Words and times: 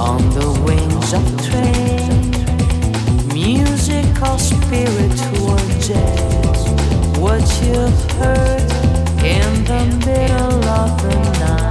on 0.00 0.30
the 0.30 0.48
wings 0.64 1.12
of 1.12 1.22
Trane, 1.44 2.32
musical 3.34 4.38
spiritual 4.38 5.58
jazz. 5.78 6.60
What 7.18 7.44
you've 7.62 8.10
heard 8.12 8.70
in 9.22 9.64
the 9.64 9.84
middle 10.06 10.64
of 10.64 11.02
the 11.02 11.38
night. 11.40 11.69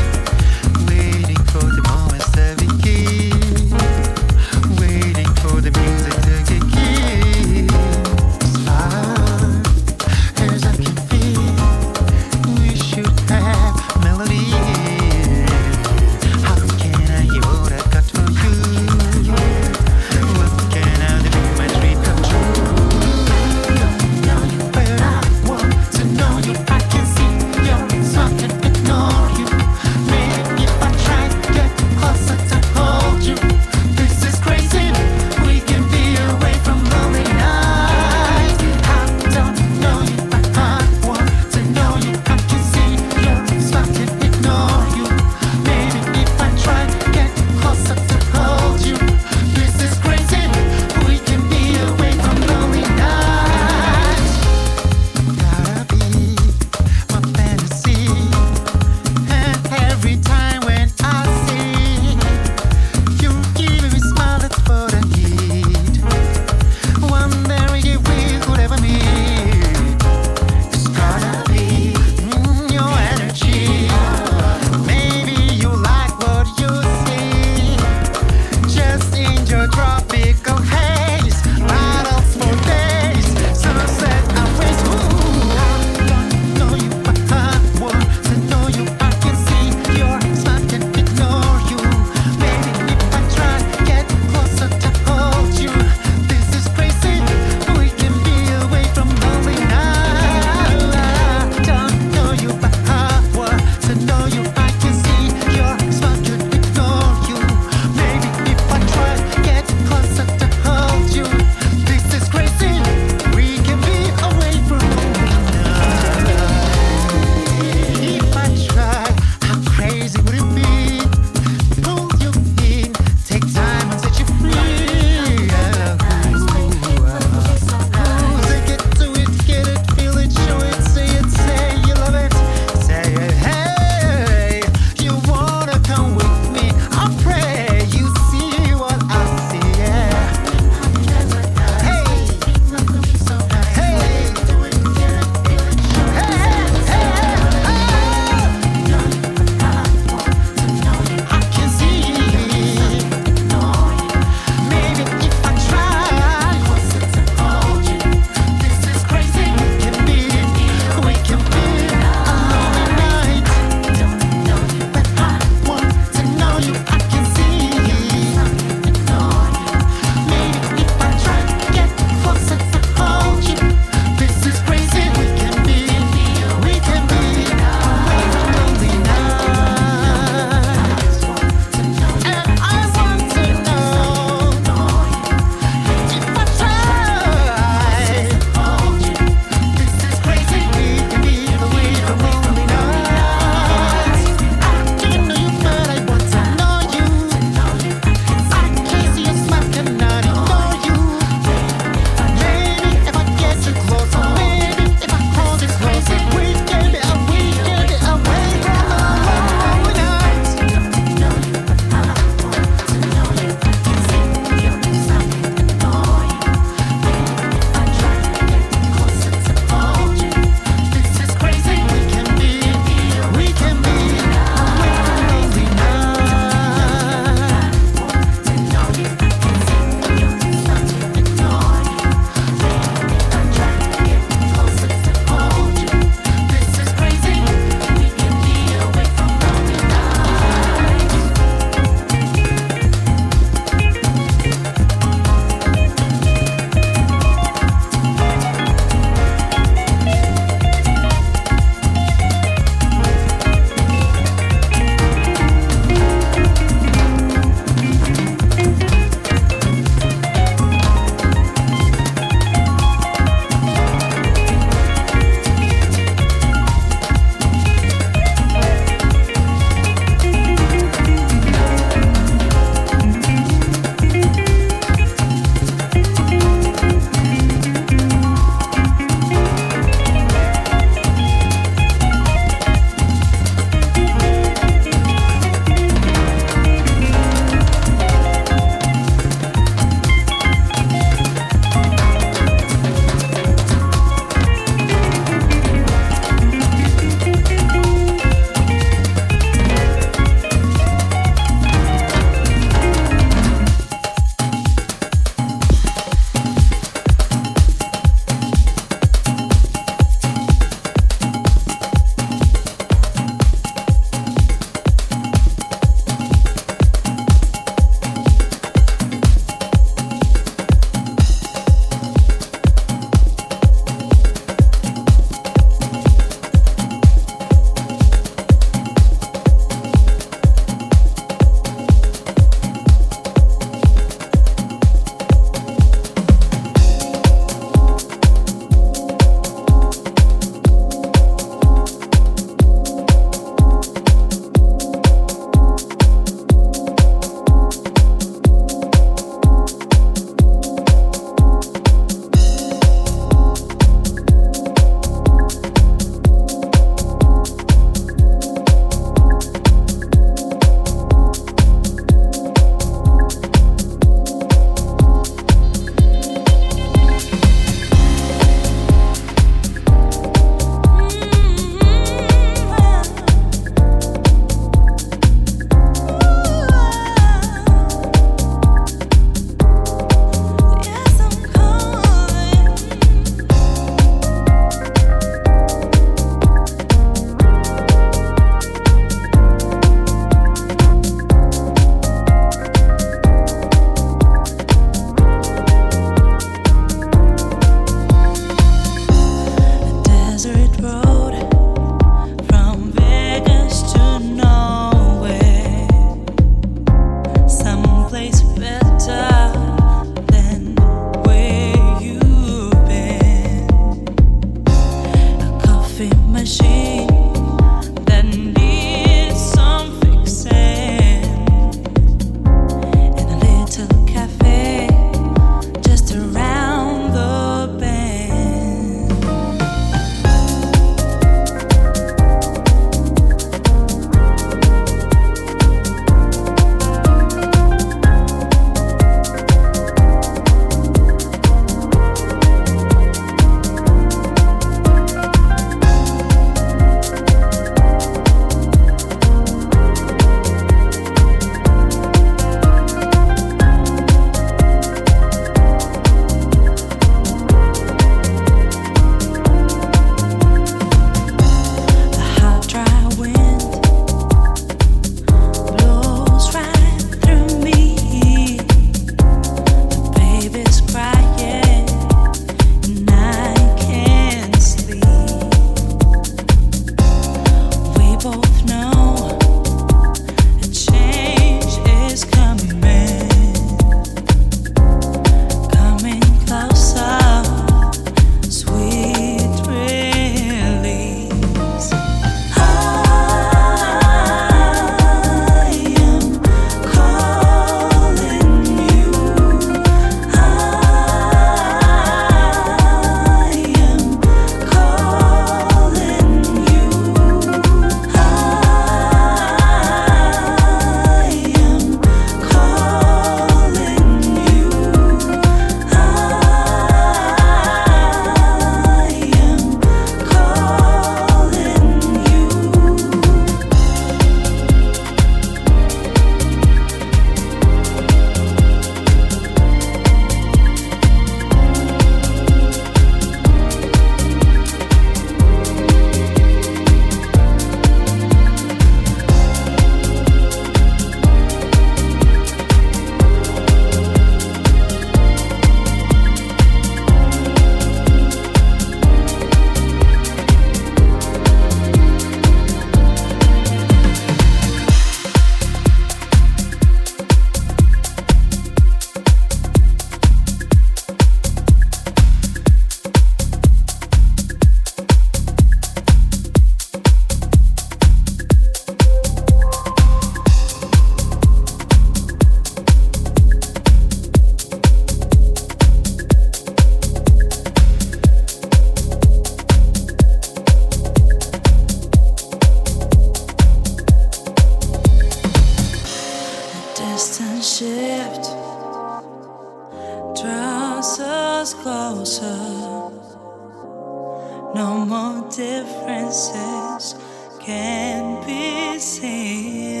no 594.73 595.05
more 595.05 595.49
differences 595.49 597.15
can 597.59 598.45
be 598.45 598.97
seen. 598.99 600.00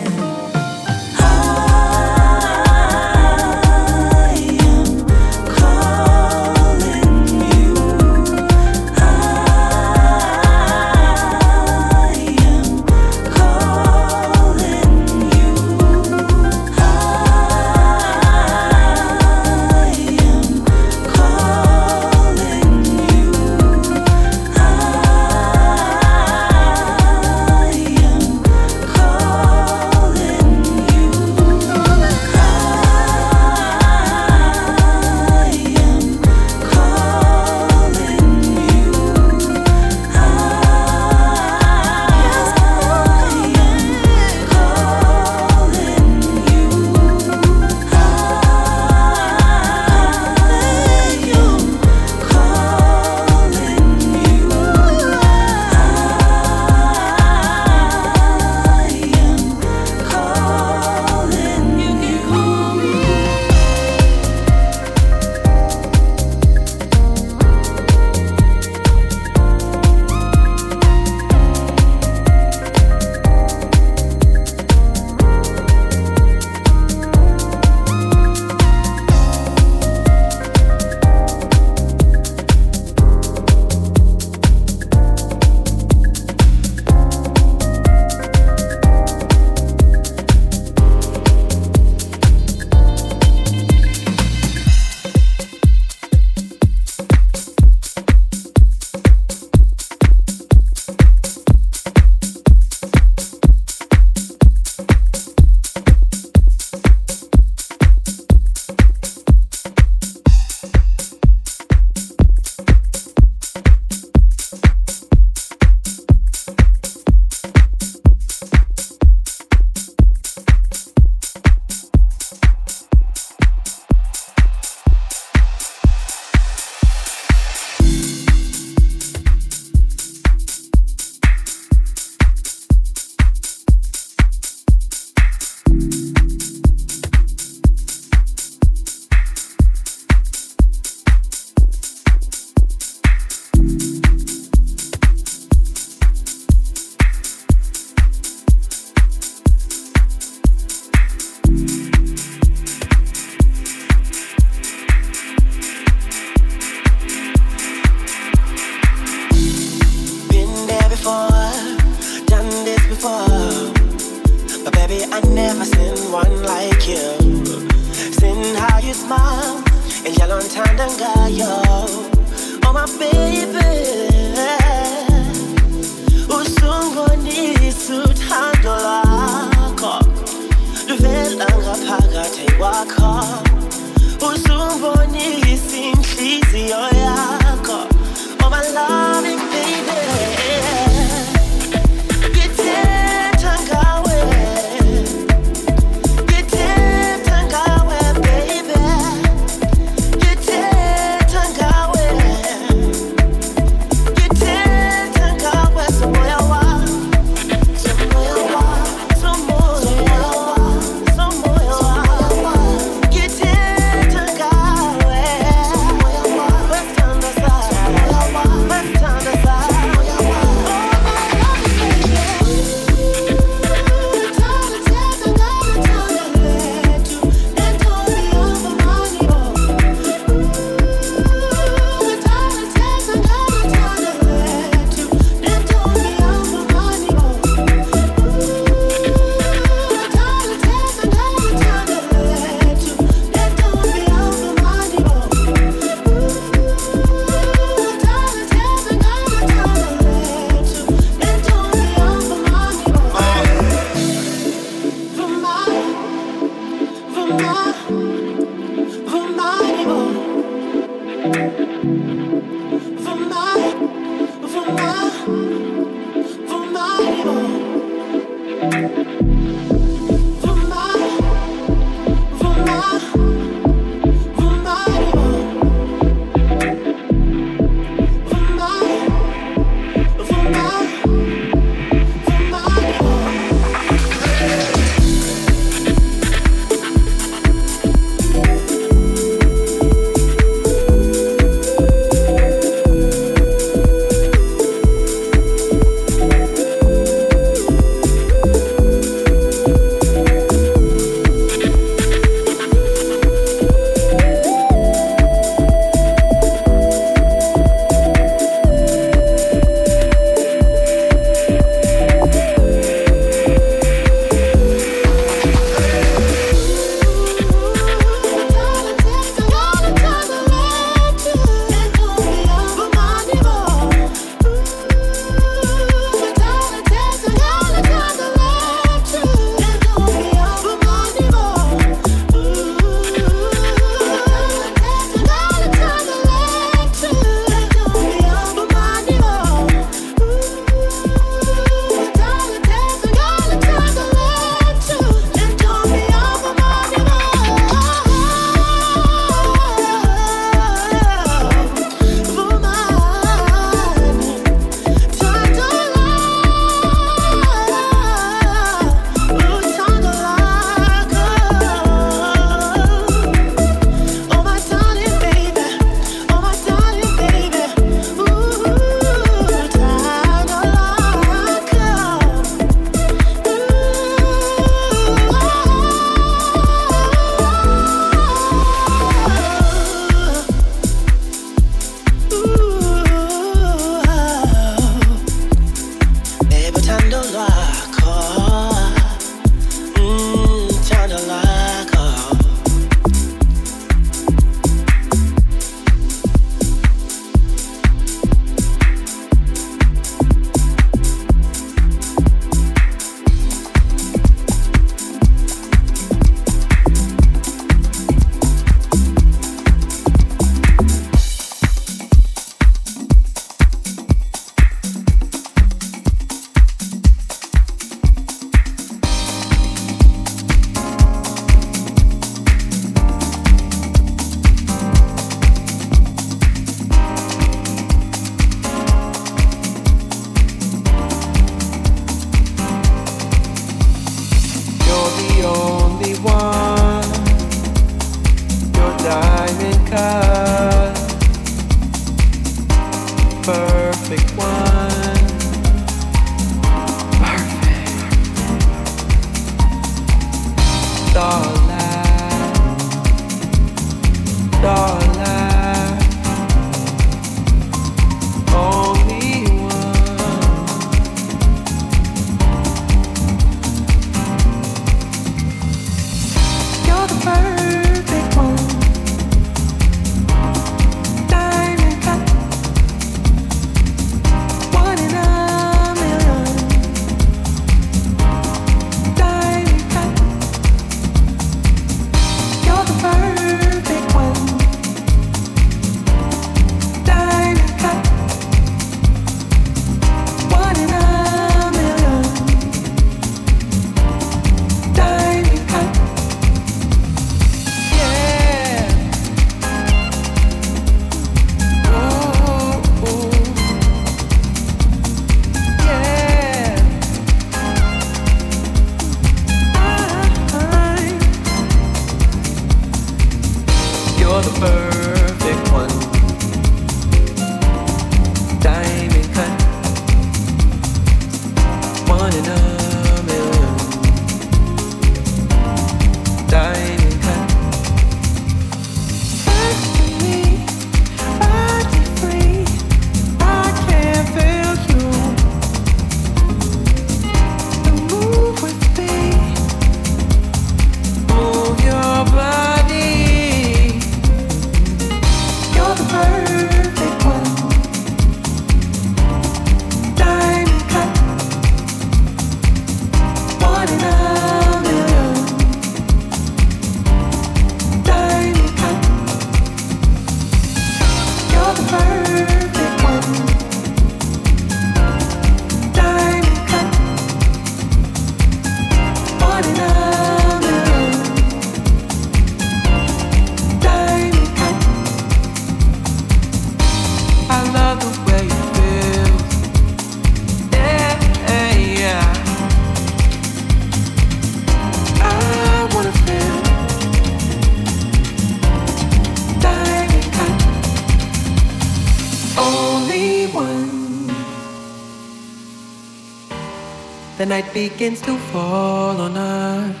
Night 597.51 597.73
begins 597.73 598.21
to 598.21 598.37
fall 598.53 599.19
on 599.19 599.35
us. 599.35 600.00